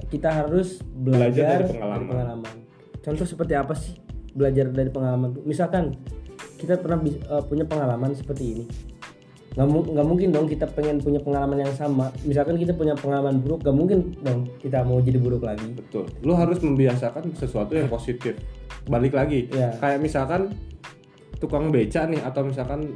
kita 0.08 0.32
harus 0.32 0.80
Belajar 0.96 1.60
belajar, 1.60 1.60
dari 1.60 2.08
pengalaman. 2.08 2.56
Contoh 3.00 3.26
seperti 3.28 3.52
apa 3.52 3.74
sih 3.76 3.96
belajar 4.32 4.72
dari 4.72 4.88
pengalaman? 4.88 5.36
Misalkan 5.44 5.96
kita 6.56 6.80
pernah 6.80 7.00
eh, 7.04 7.42
punya 7.44 7.64
pengalaman 7.68 8.12
seperti 8.16 8.44
ini, 8.56 8.64
nggak 9.56 9.66
nggak 9.66 10.06
mungkin 10.06 10.28
dong 10.30 10.46
kita 10.46 10.68
pengen 10.70 11.02
punya 11.02 11.20
pengalaman 11.20 11.64
yang 11.64 11.74
sama. 11.74 12.12
Misalkan 12.22 12.54
kita 12.60 12.76
punya 12.76 12.94
pengalaman 12.94 13.42
buruk, 13.42 13.64
nggak 13.66 13.76
mungkin 13.76 13.98
dong 14.22 14.46
kita 14.62 14.84
mau 14.86 15.02
jadi 15.02 15.18
buruk 15.18 15.42
lagi. 15.42 15.68
Betul. 15.74 16.06
Lu 16.22 16.36
harus 16.38 16.60
membiasakan 16.62 17.34
sesuatu 17.34 17.74
yang 17.74 17.90
positif. 17.90 18.38
Balik 18.86 19.16
lagi. 19.16 19.50
Ya. 19.52 19.74
Kayak 19.80 20.00
misalkan 20.00 20.54
tukang 21.40 21.72
beca 21.72 22.06
nih 22.06 22.20
atau 22.20 22.44
misalkan 22.44 22.94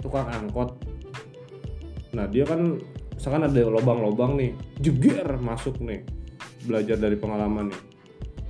tukang 0.00 0.26
angkot. 0.26 0.74
Nah, 2.16 2.24
dia 2.26 2.48
kan 2.48 2.80
misalkan 3.12 3.44
ada 3.44 3.60
lobang-lobang 3.68 4.40
nih, 4.40 4.50
jeger 4.80 5.36
masuk 5.36 5.78
nih. 5.84 6.02
Belajar 6.64 6.96
dari 6.96 7.14
pengalaman 7.14 7.70
nih. 7.70 7.82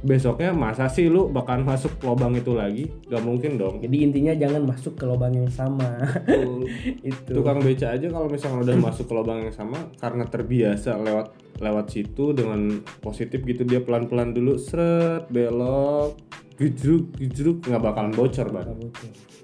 Besoknya 0.06 0.54
masa 0.54 0.86
sih 0.86 1.10
lu 1.10 1.26
bakal 1.32 1.66
masuk 1.66 1.98
lobang 2.06 2.36
itu 2.38 2.54
lagi? 2.54 2.86
Gak 3.10 3.26
mungkin 3.26 3.58
dong. 3.58 3.82
Jadi 3.82 4.06
intinya 4.06 4.36
jangan 4.38 4.62
masuk 4.62 4.94
ke 4.94 5.02
lubang 5.08 5.34
yang 5.34 5.50
sama. 5.50 5.98
itu. 7.10 7.32
tukang 7.32 7.58
beca 7.58 7.96
aja 7.96 8.06
kalau 8.06 8.30
misalnya 8.30 8.70
udah 8.70 8.76
masuk 8.78 9.10
ke 9.10 9.14
lubang 9.16 9.42
yang 9.42 9.54
sama 9.56 9.90
karena 9.98 10.22
terbiasa 10.28 11.00
lewat 11.00 11.26
lewat 11.58 11.86
situ 11.88 12.36
dengan 12.36 12.84
positif 13.00 13.40
gitu 13.42 13.64
dia 13.64 13.80
pelan-pelan 13.80 14.36
dulu 14.36 14.60
seret 14.60 15.26
belok 15.32 16.20
gejruk 16.56 17.12
gejruk 17.20 17.58
nggak 17.64 17.82
bakalan 17.82 18.12
bocor 18.12 18.48
banget 18.48 18.90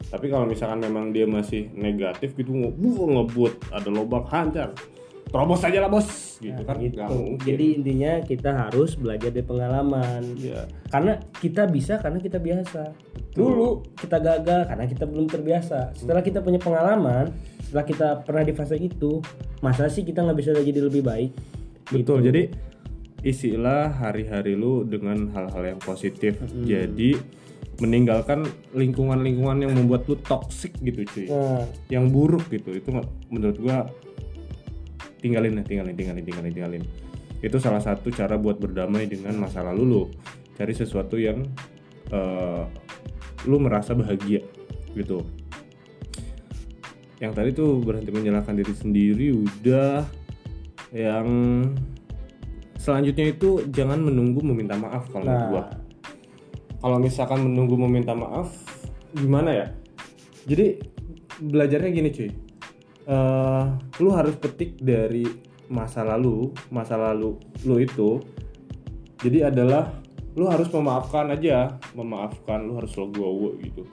tapi 0.08 0.26
kalau 0.28 0.44
misalkan 0.48 0.80
memang 0.80 1.12
dia 1.12 1.24
masih 1.28 1.68
negatif 1.76 2.32
gitu 2.36 2.52
ngebu 2.52 2.90
ngebut 3.12 3.52
ada 3.72 3.88
lubang 3.88 4.24
hancur 4.28 4.72
terobos 5.32 5.64
aja 5.64 5.80
lah 5.80 5.88
bos 5.88 6.36
gitu 6.44 6.60
kan 6.60 6.76
Gitu. 6.76 6.98
mungkin 6.98 7.40
Jadi 7.40 7.66
intinya 7.80 8.12
kita 8.20 8.50
harus 8.52 9.00
belajar 9.00 9.32
dari 9.32 9.46
pengalaman. 9.46 10.20
ya 10.36 10.68
Karena 10.92 11.16
kita 11.40 11.64
bisa 11.70 11.96
karena 12.02 12.20
kita 12.20 12.36
biasa. 12.36 12.92
Dulu 13.32 13.80
kita 13.96 14.20
gagal 14.20 14.68
karena 14.68 14.84
kita 14.84 15.08
belum 15.08 15.30
terbiasa. 15.32 15.96
Setelah 15.96 16.20
kita 16.20 16.44
punya 16.44 16.60
pengalaman, 16.60 17.32
setelah 17.64 17.86
kita 17.88 18.08
pernah 18.28 18.44
di 18.44 18.52
fase 18.52 18.76
itu, 18.76 19.24
masa 19.64 19.88
sih 19.88 20.04
kita 20.04 20.20
nggak 20.20 20.36
bisa 20.36 20.52
jadi 20.52 20.82
lebih 20.84 21.00
baik? 21.00 21.32
betul 21.92 22.24
jadi 22.24 22.48
isilah 23.22 23.94
hari-hari 23.94 24.58
lu 24.58 24.82
dengan 24.82 25.30
hal-hal 25.30 25.62
yang 25.74 25.80
positif. 25.80 26.42
Jadi 26.66 27.14
meninggalkan 27.78 28.46
lingkungan-lingkungan 28.74 29.64
yang 29.64 29.72
membuat 29.74 30.06
lu 30.10 30.18
toxic 30.18 30.74
gitu 30.82 31.06
cuy. 31.06 31.26
Nah, 31.30 31.64
yang 31.88 32.10
buruk 32.10 32.50
gitu. 32.50 32.74
Itu 32.74 32.90
menurut 33.30 33.56
gua 33.62 33.86
tinggalin 35.22 35.58
lah 35.58 35.64
tinggalin 35.64 35.94
tinggalin 35.94 36.22
tinggalin 36.26 36.52
tinggalin. 36.52 36.84
Itu 37.42 37.58
salah 37.62 37.82
satu 37.82 38.10
cara 38.10 38.38
buat 38.38 38.58
berdamai 38.58 39.06
dengan 39.06 39.38
masa 39.38 39.62
lalu 39.62 39.82
lu. 39.82 40.02
Cari 40.58 40.74
sesuatu 40.74 41.18
yang 41.18 41.46
eh, 42.10 42.62
lu 43.46 43.56
merasa 43.62 43.94
bahagia 43.94 44.42
gitu. 44.98 45.22
Yang 47.22 47.32
tadi 47.38 47.50
tuh 47.54 47.78
berhenti 47.78 48.10
menyalahkan 48.10 48.58
diri 48.58 48.74
sendiri 48.74 49.30
udah. 49.30 50.02
Yang 50.92 51.28
selanjutnya 52.82 53.30
itu 53.30 53.62
jangan 53.70 54.02
menunggu 54.02 54.42
meminta 54.42 54.74
maaf 54.74 55.06
kalau 55.14 55.22
menurut 55.22 55.46
gua. 55.54 55.62
Nah, 55.62 55.70
kalau 56.82 56.98
misalkan 56.98 57.38
menunggu 57.46 57.78
meminta 57.78 58.10
maaf 58.10 58.50
gimana 59.14 59.54
ya? 59.54 59.66
Jadi 60.50 60.82
belajarnya 61.38 61.90
gini 61.94 62.10
cuy. 62.10 62.30
Eh, 63.06 63.64
lu 64.02 64.10
harus 64.10 64.34
petik 64.34 64.82
dari 64.82 65.22
masa 65.70 66.02
lalu 66.02 66.50
masa 66.74 66.98
lalu 66.98 67.38
lu 67.62 67.78
itu. 67.78 68.18
Jadi 69.22 69.46
adalah 69.46 69.94
lu 70.34 70.50
harus 70.50 70.66
memaafkan 70.74 71.30
aja. 71.30 71.78
Memaafkan 71.94 72.66
lu 72.66 72.82
harus 72.82 72.90
legowo 72.98 73.54
gitu. 73.62 73.86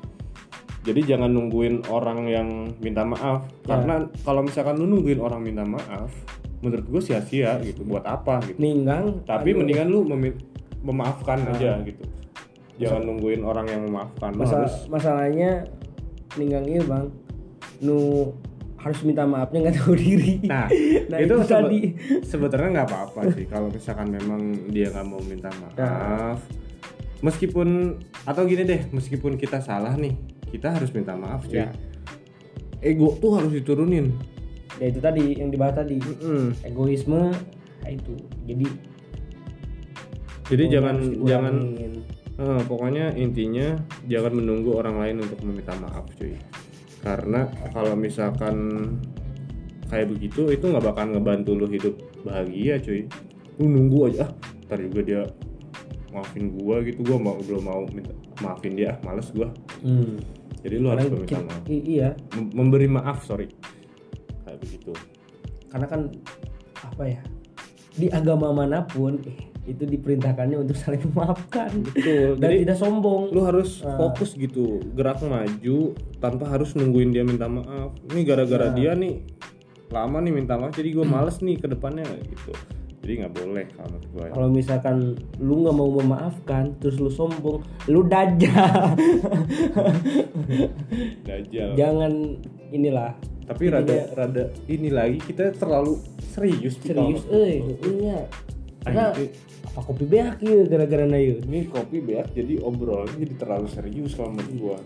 Jadi 0.82 1.06
jangan 1.06 1.30
nungguin 1.30 1.86
orang 1.94 2.26
yang 2.26 2.50
minta 2.82 3.06
maaf. 3.06 3.46
Karena 3.62 4.02
kalau 4.26 4.42
misalkan 4.42 4.82
lu 4.82 4.90
nungguin 4.90 5.22
orang 5.22 5.46
minta 5.46 5.62
maaf 5.62 6.10
menurut 6.60 6.86
gue 6.86 7.02
sia-sia 7.02 7.56
gitu 7.62 7.82
buat 7.82 8.04
apa 8.04 8.44
gitu. 8.44 8.58
Ninggang 8.58 9.24
tapi 9.24 9.52
aduh, 9.52 9.60
mendingan 9.60 9.88
lu 9.88 10.04
memi- 10.06 10.40
memaafkan 10.80 11.40
aja 11.48 11.80
gitu. 11.82 12.04
Jangan 12.78 13.04
nungguin 13.06 13.42
orang 13.42 13.66
yang 13.66 13.82
memaafkan 13.84 14.32
lu 14.32 14.42
masa- 14.42 14.64
harus 14.64 14.76
masalahnya 14.88 15.68
ninggang 16.34 16.64
iya 16.64 16.82
bang. 16.82 17.08
Nu 17.80 18.32
harus 18.76 19.00
minta 19.02 19.24
maafnya 19.24 19.60
nggak 19.62 19.78
tahu 19.78 19.92
diri. 19.94 20.40
Nah, 20.42 20.68
Nah, 21.12 21.18
itu, 21.18 21.32
itu 21.32 21.36
sebe- 21.42 21.48
tadi. 21.50 21.82
sebetulnya 22.22 22.70
nggak 22.74 22.88
apa-apa 22.88 23.22
sih 23.30 23.44
kalau 23.44 23.68
misalkan 23.68 24.08
memang 24.10 24.40
dia 24.68 24.88
nggak 24.90 25.04
mau 25.04 25.20
minta 25.20 25.52
Nah. 25.52 25.64
maaf. 25.76 26.40
Meskipun 27.20 28.00
atau 28.24 28.44
gini 28.44 28.64
deh 28.64 28.88
meskipun 28.90 29.36
kita 29.36 29.60
salah 29.60 29.92
nih 29.94 30.16
kita 30.50 30.72
harus 30.72 30.88
minta 30.90 31.12
maaf 31.14 31.44
cuy. 31.44 31.60
Ya. 31.60 31.72
ego 32.80 33.12
tuh 33.14 33.36
harus 33.36 33.52
diturunin 33.52 34.16
ya 34.78 34.86
itu 34.94 35.00
tadi 35.02 35.34
yang 35.42 35.50
dibahas 35.50 35.82
tadi. 35.82 35.98
Mm-mm. 35.98 36.54
egoisme 36.62 37.34
nah 37.80 37.90
itu. 37.90 38.14
Jadi 38.46 38.66
jadi 40.50 40.64
egonya 40.66 40.74
jangan 40.78 40.96
jangan. 41.26 41.56
Eh, 42.40 42.62
pokoknya 42.72 43.12
intinya 43.20 43.76
jangan 44.08 44.32
menunggu 44.40 44.72
orang 44.80 44.96
lain 44.96 45.16
untuk 45.28 45.44
meminta 45.44 45.76
maaf 45.76 46.08
cuy. 46.16 46.40
Karena 47.04 47.48
kalau 47.76 48.00
misalkan 48.00 48.56
kayak 49.92 50.08
begitu 50.08 50.48
itu 50.48 50.64
nggak 50.70 50.86
bakal 50.88 51.12
ngebantu 51.12 51.52
lu 51.58 51.68
hidup 51.68 51.96
bahagia 52.24 52.80
cuy. 52.80 53.08
Lu 53.60 53.68
nunggu 53.68 54.08
aja 54.08 54.30
ah 54.30 54.32
ntar 54.70 54.80
juga 54.86 55.02
dia 55.04 55.22
maafin 56.16 56.56
gua 56.56 56.80
gitu. 56.86 57.04
Gua 57.04 57.18
mau 57.20 57.36
belum 57.44 57.64
mau 57.66 57.84
minta 57.92 58.16
maafin 58.40 58.80
dia 58.80 58.96
ah 58.96 58.98
males 59.04 59.28
gua. 59.36 59.52
Hmm. 59.84 60.20
jadi 60.60 60.76
lu 60.76 60.92
harus 60.92 61.08
meminta 61.08 61.40
maaf. 61.40 61.64
iya. 61.72 62.10
Mem- 62.36 62.52
memberi 62.52 62.88
maaf 62.92 63.24
sorry 63.24 63.48
begitu 64.60 64.92
karena 65.68 65.86
kan 65.86 66.02
apa 66.82 67.04
ya 67.06 67.22
di 67.92 68.08
agama 68.10 68.50
mana 68.50 68.84
pun 68.84 69.20
eh, 69.24 69.40
itu 69.66 69.84
diperintahkannya 69.84 70.58
untuk 70.58 70.76
saling 70.76 71.04
memaafkan 71.06 71.70
betul 71.86 72.36
dan 72.36 72.48
jadi 72.48 72.56
tidak 72.64 72.78
sombong 72.78 73.30
lu 73.30 73.42
harus 73.42 73.82
Ah. 73.82 73.98
fokus 73.98 74.34
gitu 74.34 74.80
gerak 74.94 75.20
maju 75.22 75.78
tanpa 76.18 76.46
harus 76.48 76.74
nungguin 76.74 77.12
dia 77.12 77.22
minta 77.22 77.46
maaf 77.46 77.92
ini 78.08 78.22
gara-gara 78.24 78.68
Nah. 78.68 78.74
dia 78.74 78.92
nih 78.94 79.22
lama 79.90 80.18
nih 80.20 80.34
minta 80.34 80.56
maaf 80.56 80.72
jadi 80.72 80.90
gue 80.92 81.04
males 81.04 81.38
nih 81.40 81.56
ke 81.56 81.68
depannya 81.68 82.06
gitu 82.24 82.54
jadi 83.00 83.26
nggak 83.26 83.36
boleh 83.36 83.66
kalau 83.72 83.98
gue 84.00 84.24
ya. 84.24 84.32
kalau 84.32 84.50
misalkan 84.50 84.96
lu 85.38 85.54
nggak 85.60 85.76
mau 85.76 85.90
memaafkan 85.94 86.64
terus 86.78 86.98
lu 86.98 87.10
sombong 87.10 87.60
lu 87.86 88.06
dajal 88.06 88.96
Dajjal. 91.24 91.74
jangan 91.76 92.14
inilah 92.70 93.14
tapi 93.50 93.66
rada 93.66 93.98
rada 94.14 94.44
ini 94.70 94.94
lagi 94.94 95.18
kita 95.18 95.58
terlalu 95.58 95.98
serius 96.22 96.78
serius 96.78 97.26
eh 97.34 97.66
iya. 97.82 98.30
Karena 98.86 99.10
apa 99.10 99.80
kopi 99.86 100.06
beak 100.06 100.38
ya 100.46 100.70
gara-gara 100.70 101.06
nayu 101.10 101.42
ini 101.50 101.66
kopi 101.66 101.98
beak 101.98 102.30
jadi 102.38 102.62
obrolan 102.62 103.10
jadi 103.18 103.34
terlalu 103.42 103.66
serius 103.74 104.14
kalau 104.14 104.38
menurut 104.38 104.54
gua. 104.62 104.78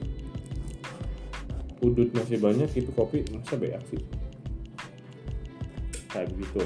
Udut 1.84 2.15
masih 2.15 2.39
banyak 2.39 2.72
itu 2.72 2.88
kopi 2.96 3.27
masa 3.36 3.60
beak 3.60 3.84
sih? 3.91 4.00
Kayak 6.08 6.32
begitu. 6.32 6.63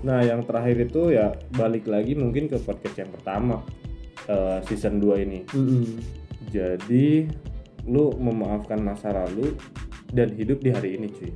Nah 0.00 0.24
yang 0.24 0.48
terakhir 0.48 0.80
itu 0.80 1.12
ya 1.12 1.36
balik 1.52 1.84
lagi 1.84 2.16
mungkin 2.16 2.48
ke 2.48 2.56
podcast 2.56 2.96
yang 3.04 3.12
pertama 3.12 3.60
eh, 4.32 4.64
season 4.64 4.96
2 4.96 5.24
ini. 5.28 5.40
Jadi 6.48 7.28
lu 7.84 8.16
memaafkan 8.16 8.80
masa 8.80 9.12
lalu 9.12 9.52
dan 10.14 10.30
hidup 10.32 10.62
di 10.62 10.70
hari 10.70 10.94
ini 10.94 11.10
cuy. 11.10 11.32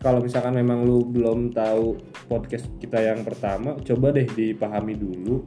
Kalau 0.00 0.24
misalkan 0.24 0.56
memang 0.56 0.86
lu 0.86 1.04
belum 1.04 1.52
tahu 1.52 1.98
podcast 2.30 2.70
kita 2.80 3.02
yang 3.04 3.20
pertama 3.26 3.76
coba 3.82 4.14
deh 4.14 4.24
dipahami 4.24 4.96
dulu 4.96 5.44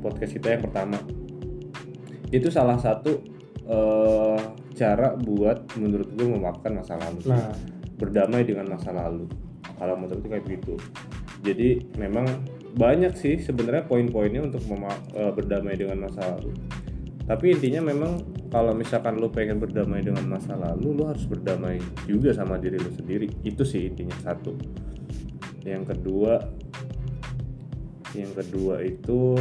podcast 0.00 0.32
kita 0.38 0.56
yang 0.56 0.62
pertama. 0.64 0.96
Itu 2.32 2.48
salah 2.48 2.80
satu 2.80 3.20
eh, 3.66 4.40
cara 4.72 5.12
buat 5.18 5.76
menurut 5.76 6.08
gue 6.16 6.26
memaafkan 6.30 6.72
masa 6.72 6.96
lalu. 6.96 7.28
Nah. 7.28 7.52
Berdamai 8.00 8.46
dengan 8.46 8.72
masa 8.72 8.94
lalu. 8.94 9.28
Kalau 9.76 9.98
menurut 10.00 10.22
gue 10.24 10.30
kayak 10.32 10.46
begitu 10.46 10.78
jadi 11.42 11.82
memang 11.98 12.24
banyak 12.78 13.12
sih 13.18 13.36
sebenarnya 13.42 13.84
poin-poinnya 13.84 14.46
untuk 14.46 14.62
mema- 14.70 15.02
eh, 15.12 15.32
berdamai 15.34 15.74
dengan 15.74 16.06
masa 16.06 16.38
lalu. 16.38 16.54
Tapi 17.26 17.58
intinya 17.58 17.82
memang 17.90 18.22
kalau 18.52 18.76
misalkan 18.76 19.16
lu 19.16 19.32
pengen 19.32 19.56
berdamai 19.56 20.04
dengan 20.04 20.28
masa 20.28 20.52
lalu 20.52 20.92
lu 20.92 21.08
harus 21.08 21.24
berdamai 21.24 21.80
juga 22.04 22.36
sama 22.36 22.60
diri 22.60 22.76
lu 22.76 22.92
sendiri. 22.92 23.32
Itu 23.40 23.64
sih 23.64 23.88
intinya 23.88 24.12
satu. 24.20 24.52
Yang 25.64 25.96
kedua 25.96 26.36
yang 28.12 28.28
kedua 28.36 28.84
itu 28.84 29.40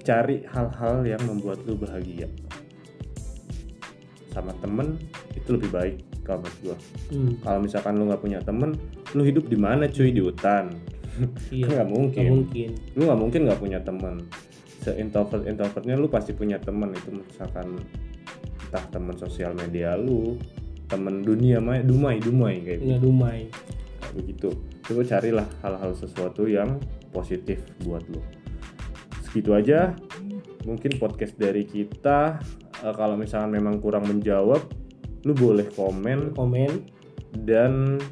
cari 0.00 0.40
hal-hal 0.48 1.04
yang 1.04 1.20
membuat 1.28 1.60
lu 1.68 1.76
bahagia. 1.76 2.24
Sama 4.32 4.56
temen 4.64 4.96
itu 5.36 5.60
lebih 5.60 5.68
baik 5.68 6.24
kalau 6.24 6.40
menurut 6.40 6.58
gua. 6.64 6.76
Hmm, 7.12 7.32
kalau 7.44 7.60
misalkan 7.68 8.00
lu 8.00 8.08
nggak 8.08 8.22
punya 8.24 8.40
temen 8.40 8.80
lu 9.12 9.28
hidup 9.28 9.44
di 9.44 9.60
mana 9.60 9.84
cuy? 9.92 10.08
Di 10.08 10.24
hutan. 10.24 10.72
Iya. 11.52 11.68
Nggak 11.84 11.88
mungkin. 11.90 12.16
Nggak 12.16 12.32
mungkin. 12.32 12.70
Lu 12.96 13.00
nggak 13.04 13.20
mungkin 13.20 13.40
nggak 13.44 13.60
punya 13.60 13.78
temen 13.84 14.24
se 14.80 14.96
introvert 14.96 15.44
introvertnya 15.44 15.94
lu 16.00 16.08
pasti 16.08 16.32
punya 16.32 16.56
temen. 16.56 16.96
Itu 16.96 17.12
misalkan 17.12 17.76
entah 18.66 18.84
temen 18.88 19.14
sosial 19.20 19.52
media 19.52 19.94
lu 19.94 20.40
temen 20.90 21.22
dunia 21.22 21.62
maya 21.62 21.86
dumai 21.86 22.18
dumai 22.18 22.66
kayak 22.66 22.80
nggak 22.82 23.02
dumai. 23.04 23.40
kayak 24.00 24.14
begitu. 24.16 24.50
Coba 24.82 25.02
carilah 25.06 25.48
hal-hal 25.62 25.92
sesuatu 25.94 26.50
yang 26.50 26.82
positif 27.14 27.62
buat 27.86 28.02
lu. 28.10 28.18
Segitu 29.22 29.54
aja 29.54 29.94
mungkin 30.66 30.98
podcast 30.98 31.38
dari 31.38 31.62
kita. 31.62 32.42
Eh, 32.80 32.94
kalau 32.96 33.14
misalkan 33.14 33.54
memang 33.54 33.78
kurang 33.78 34.08
menjawab 34.08 34.64
lu 35.22 35.32
boleh 35.36 35.68
komen. 35.70 36.34
Komen. 36.34 36.72
Dan 37.30 38.02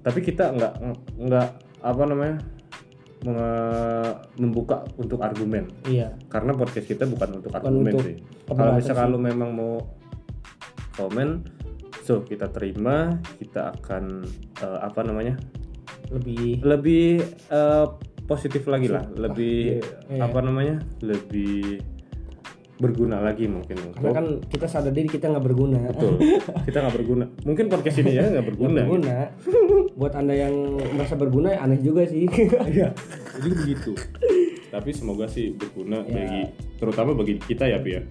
tapi 0.00 0.24
kita 0.24 0.56
nggak 0.56 0.74
nggak 1.20 1.48
apa 1.84 2.02
namanya 2.08 2.40
membuka 4.38 4.86
untuk 4.94 5.18
argumen. 5.22 5.66
Iya. 5.86 6.14
Karena 6.30 6.54
podcast 6.54 6.86
kita 6.86 7.04
bukan 7.10 7.42
untuk 7.42 7.50
Bukan 7.50 7.66
argumen 7.66 7.92
untuk 7.92 8.06
sih. 8.06 8.16
Kalau 8.46 8.72
misalkan 8.78 9.08
lu 9.10 9.18
memang 9.18 9.50
mau 9.54 9.74
komen 10.94 11.46
so 12.02 12.24
kita 12.24 12.50
terima 12.50 13.18
kita 13.38 13.74
akan 13.74 14.22
eh, 14.62 14.78
apa 14.82 15.00
namanya? 15.02 15.34
Lebih 16.14 16.62
lebih 16.62 17.20
eh, 17.50 17.86
positif 18.30 18.64
lagi 18.70 18.86
lah. 18.86 19.04
Lebih 19.10 19.82
iya. 20.14 20.22
apa 20.22 20.38
namanya? 20.38 20.78
Lebih 21.02 21.82
berguna 22.78 23.18
lagi 23.18 23.50
mungkin 23.50 23.90
karena 23.90 24.14
kan 24.14 24.26
kita 24.46 24.70
sadar 24.70 24.94
diri 24.94 25.10
kita 25.10 25.26
nggak 25.34 25.42
berguna. 25.42 25.90
Betul. 25.90 26.14
Kita 26.70 26.78
nggak 26.86 26.94
berguna. 26.94 27.26
Mungkin 27.42 27.66
podcast 27.66 27.98
ini 28.06 28.14
ya 28.14 28.30
nggak 28.30 28.46
berguna. 28.54 28.86
Berguna 28.86 29.16
buat 29.94 30.12
anda 30.12 30.32
yang 30.32 30.52
merasa 30.92 31.14
berguna 31.14 31.54
ya 31.54 31.60
aneh 31.62 31.80
juga 31.80 32.04
sih 32.04 32.26
Iya, 32.74 32.92
jadi 33.40 33.54
begitu. 33.54 33.92
Tapi 34.68 34.90
semoga 34.92 35.24
sih 35.24 35.52
berguna 35.52 36.04
Ya. 36.04 36.12
bagi 36.12 36.40
terutama 36.76 37.16
bagi 37.16 37.40
kita 37.40 37.64
ya, 37.64 37.80
Pi 37.80 37.96
ya. 37.96 38.02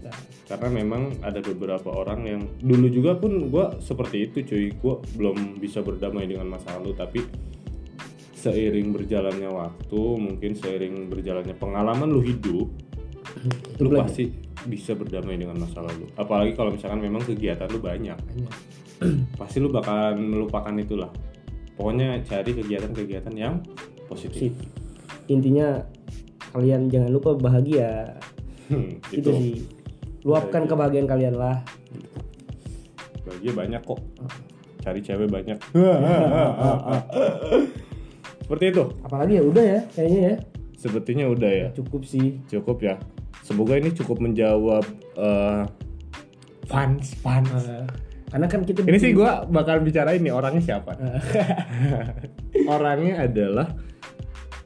Karena 0.48 0.74
memang 0.74 1.22
ada 1.22 1.38
beberapa 1.38 1.92
orang 1.92 2.26
yang 2.26 2.42
dulu 2.58 2.88
juga 2.90 3.14
pun 3.14 3.52
gua 3.52 3.78
seperti 3.78 4.26
itu, 4.26 4.38
cuy. 4.42 4.74
Gua 4.74 4.98
belum 5.14 5.60
bisa 5.60 5.86
berdamai 5.86 6.26
dengan 6.26 6.50
masa 6.50 6.74
lalu, 6.80 6.98
tapi 6.98 7.22
seiring 8.34 8.90
berjalannya 8.90 9.50
waktu, 9.50 10.02
mungkin 10.18 10.52
seiring 10.54 11.10
berjalannya 11.10 11.54
pengalaman 11.54 12.10
lu 12.10 12.22
hidup, 12.22 12.68
lu 13.78 13.90
pasti 13.94 14.30
bisa 14.66 14.94
berdamai 14.94 15.38
dengan 15.38 15.58
masa 15.58 15.82
lalu. 15.82 16.10
Apalagi 16.16 16.54
kalau 16.54 16.74
misalkan 16.74 17.02
memang 17.02 17.22
kegiatan 17.22 17.70
lu 17.70 17.78
banyak, 17.78 18.18
Banyak. 18.18 18.54
pasti 19.38 19.58
lu 19.58 19.70
bakalan 19.70 20.18
melupakan 20.18 20.74
itulah. 20.74 21.10
Pokoknya 21.78 22.26
cari 22.26 22.52
kegiatan-kegiatan 22.58 23.36
yang 23.38 23.62
positif. 24.10 24.50
Intinya 25.30 25.86
kalian 26.52 26.90
jangan 26.90 27.14
lupa 27.14 27.38
bahagia. 27.38 28.18
Hmm, 28.68 28.98
itu 29.14 29.30
sih. 29.30 29.54
Luapkan 30.26 30.66
kebahagiaan 30.66 31.06
kalian 31.06 31.38
lah. 31.38 31.62
Bahagia 33.24 33.54
banyak 33.54 33.82
kok. 33.86 34.02
Cari 34.82 35.00
cewek 35.06 35.30
banyak. 35.30 35.62
Seperti 38.48 38.66
itu. 38.74 38.84
Apalagi 39.06 39.34
ya 39.38 39.44
udah 39.46 39.66
ya 39.78 39.82
kayaknya 39.94 40.22
ya. 40.24 40.36
Sepertinya 40.80 41.26
udah 41.30 41.52
ya. 41.52 41.68
Cukup 41.78 42.02
sih. 42.08 42.42
Cukup 42.50 42.82
ya. 42.82 42.96
Semoga 43.46 43.78
ini 43.78 43.94
cukup 43.94 44.18
menjawab 44.18 44.84
eh, 45.20 45.64
fans 46.66 47.14
fans. 47.22 47.52
Eh, 47.54 48.07
karena 48.28 48.46
kan 48.46 48.62
kita 48.62 48.84
ini 48.84 48.98
sih 48.98 49.12
gua 49.12 49.44
bakal 49.44 49.80
bicarain 49.80 50.20
nih 50.20 50.32
orangnya 50.32 50.60
siapa? 50.62 50.92
Orangnya 52.68 53.24
adalah 53.24 53.68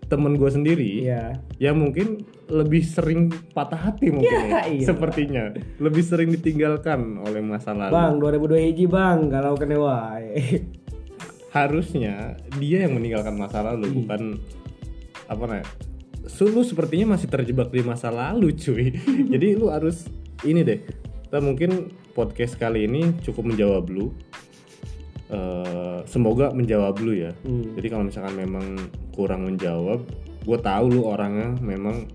temen 0.08 0.36
gue 0.36 0.50
sendiri 0.50 1.08
Iya. 1.08 1.40
yang 1.56 1.80
mungkin 1.80 2.26
lebih 2.52 2.84
sering 2.84 3.32
patah 3.56 3.80
hati 3.80 4.12
mungkin 4.12 4.28
Ya, 4.28 4.44
ya, 4.44 4.62
iya. 4.68 4.84
sepertinya. 4.84 5.56
Lebih 5.80 6.04
sering 6.04 6.30
ditinggalkan 6.32 7.16
oleh 7.18 7.40
masa 7.40 7.72
lalu. 7.72 7.94
Bang 7.94 8.14
2002 8.20 8.60
hiji 8.60 8.86
bang. 8.86 9.32
Kalau 9.32 9.56
kena 9.56 9.80
wae. 9.80 10.68
Harusnya 11.52 12.36
dia 12.58 12.84
yang 12.84 12.96
meninggalkan 12.96 13.36
masa 13.36 13.64
lalu 13.64 14.04
bukan 14.04 14.36
apa 15.28 15.44
namanya 15.46 15.68
Su- 16.28 16.48
lu 16.48 16.62
sepertinya 16.62 17.16
masih 17.16 17.28
terjebak 17.28 17.72
di 17.72 17.80
masa 17.82 18.12
lalu 18.12 18.52
cuy. 18.52 18.92
Jadi 19.34 19.48
lu 19.54 19.72
harus 19.72 20.08
ini 20.44 20.60
deh 20.62 20.80
kita 21.32 21.40
mungkin 21.40 21.96
podcast 22.12 22.60
kali 22.60 22.92
ini 22.92 23.16
cukup 23.24 23.56
menjawab 23.56 23.88
lu. 23.88 24.12
Eh, 25.32 26.04
semoga 26.04 26.52
menjawab 26.52 27.00
lu 27.00 27.16
ya. 27.16 27.32
Hmm. 27.48 27.72
jadi 27.72 27.88
kalau 27.88 28.04
misalkan 28.04 28.36
memang 28.36 28.76
kurang 29.16 29.48
menjawab 29.48 30.04
gue 30.44 30.60
tahu 30.60 30.86
lu 30.92 31.08
orangnya 31.08 31.56
memang 31.64 32.12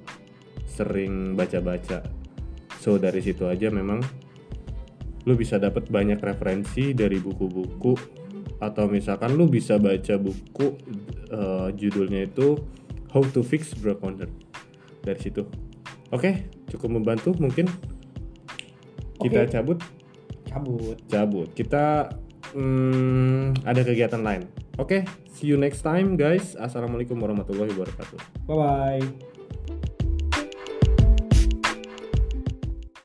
sering 0.68 1.32
baca-baca. 1.32 2.04
So 2.76 3.00
dari 3.00 3.24
situ 3.24 3.48
aja 3.48 3.72
memang 3.72 4.04
lu 5.24 5.32
bisa 5.32 5.56
dapat 5.56 5.88
banyak 5.88 6.20
referensi 6.20 6.92
dari 6.92 7.16
buku-buku. 7.16 7.96
Atau 8.60 8.84
misalkan 8.92 9.32
lu 9.32 9.48
bisa 9.48 9.80
baca 9.80 10.20
buku 10.20 10.76
eh, 11.32 11.68
judulnya 11.72 12.28
itu 12.28 12.60
How 13.16 13.24
to 13.32 13.40
Fix 13.40 13.72
Broke 13.80 14.04
Content 14.04 14.28
dari 15.00 15.24
situ. 15.24 15.48
Oke 16.12 16.52
cukup 16.68 17.00
membantu 17.00 17.32
mungkin 17.40 17.95
kita 19.20 19.40
cabut? 19.48 19.78
Cabut. 20.46 20.96
Cabut. 21.08 21.48
Kita 21.56 22.12
hmm, 22.52 23.64
ada 23.64 23.80
kegiatan 23.80 24.20
lain. 24.20 24.48
Oke 24.76 25.04
see 25.36 25.52
you 25.52 25.60
next 25.60 25.84
time 25.84 26.16
guys. 26.16 26.56
Assalamualaikum 26.56 27.20
warahmatullahi 27.20 27.76
wabarakatuh. 27.76 28.48
Bye 28.48 28.56
bye 28.56 29.74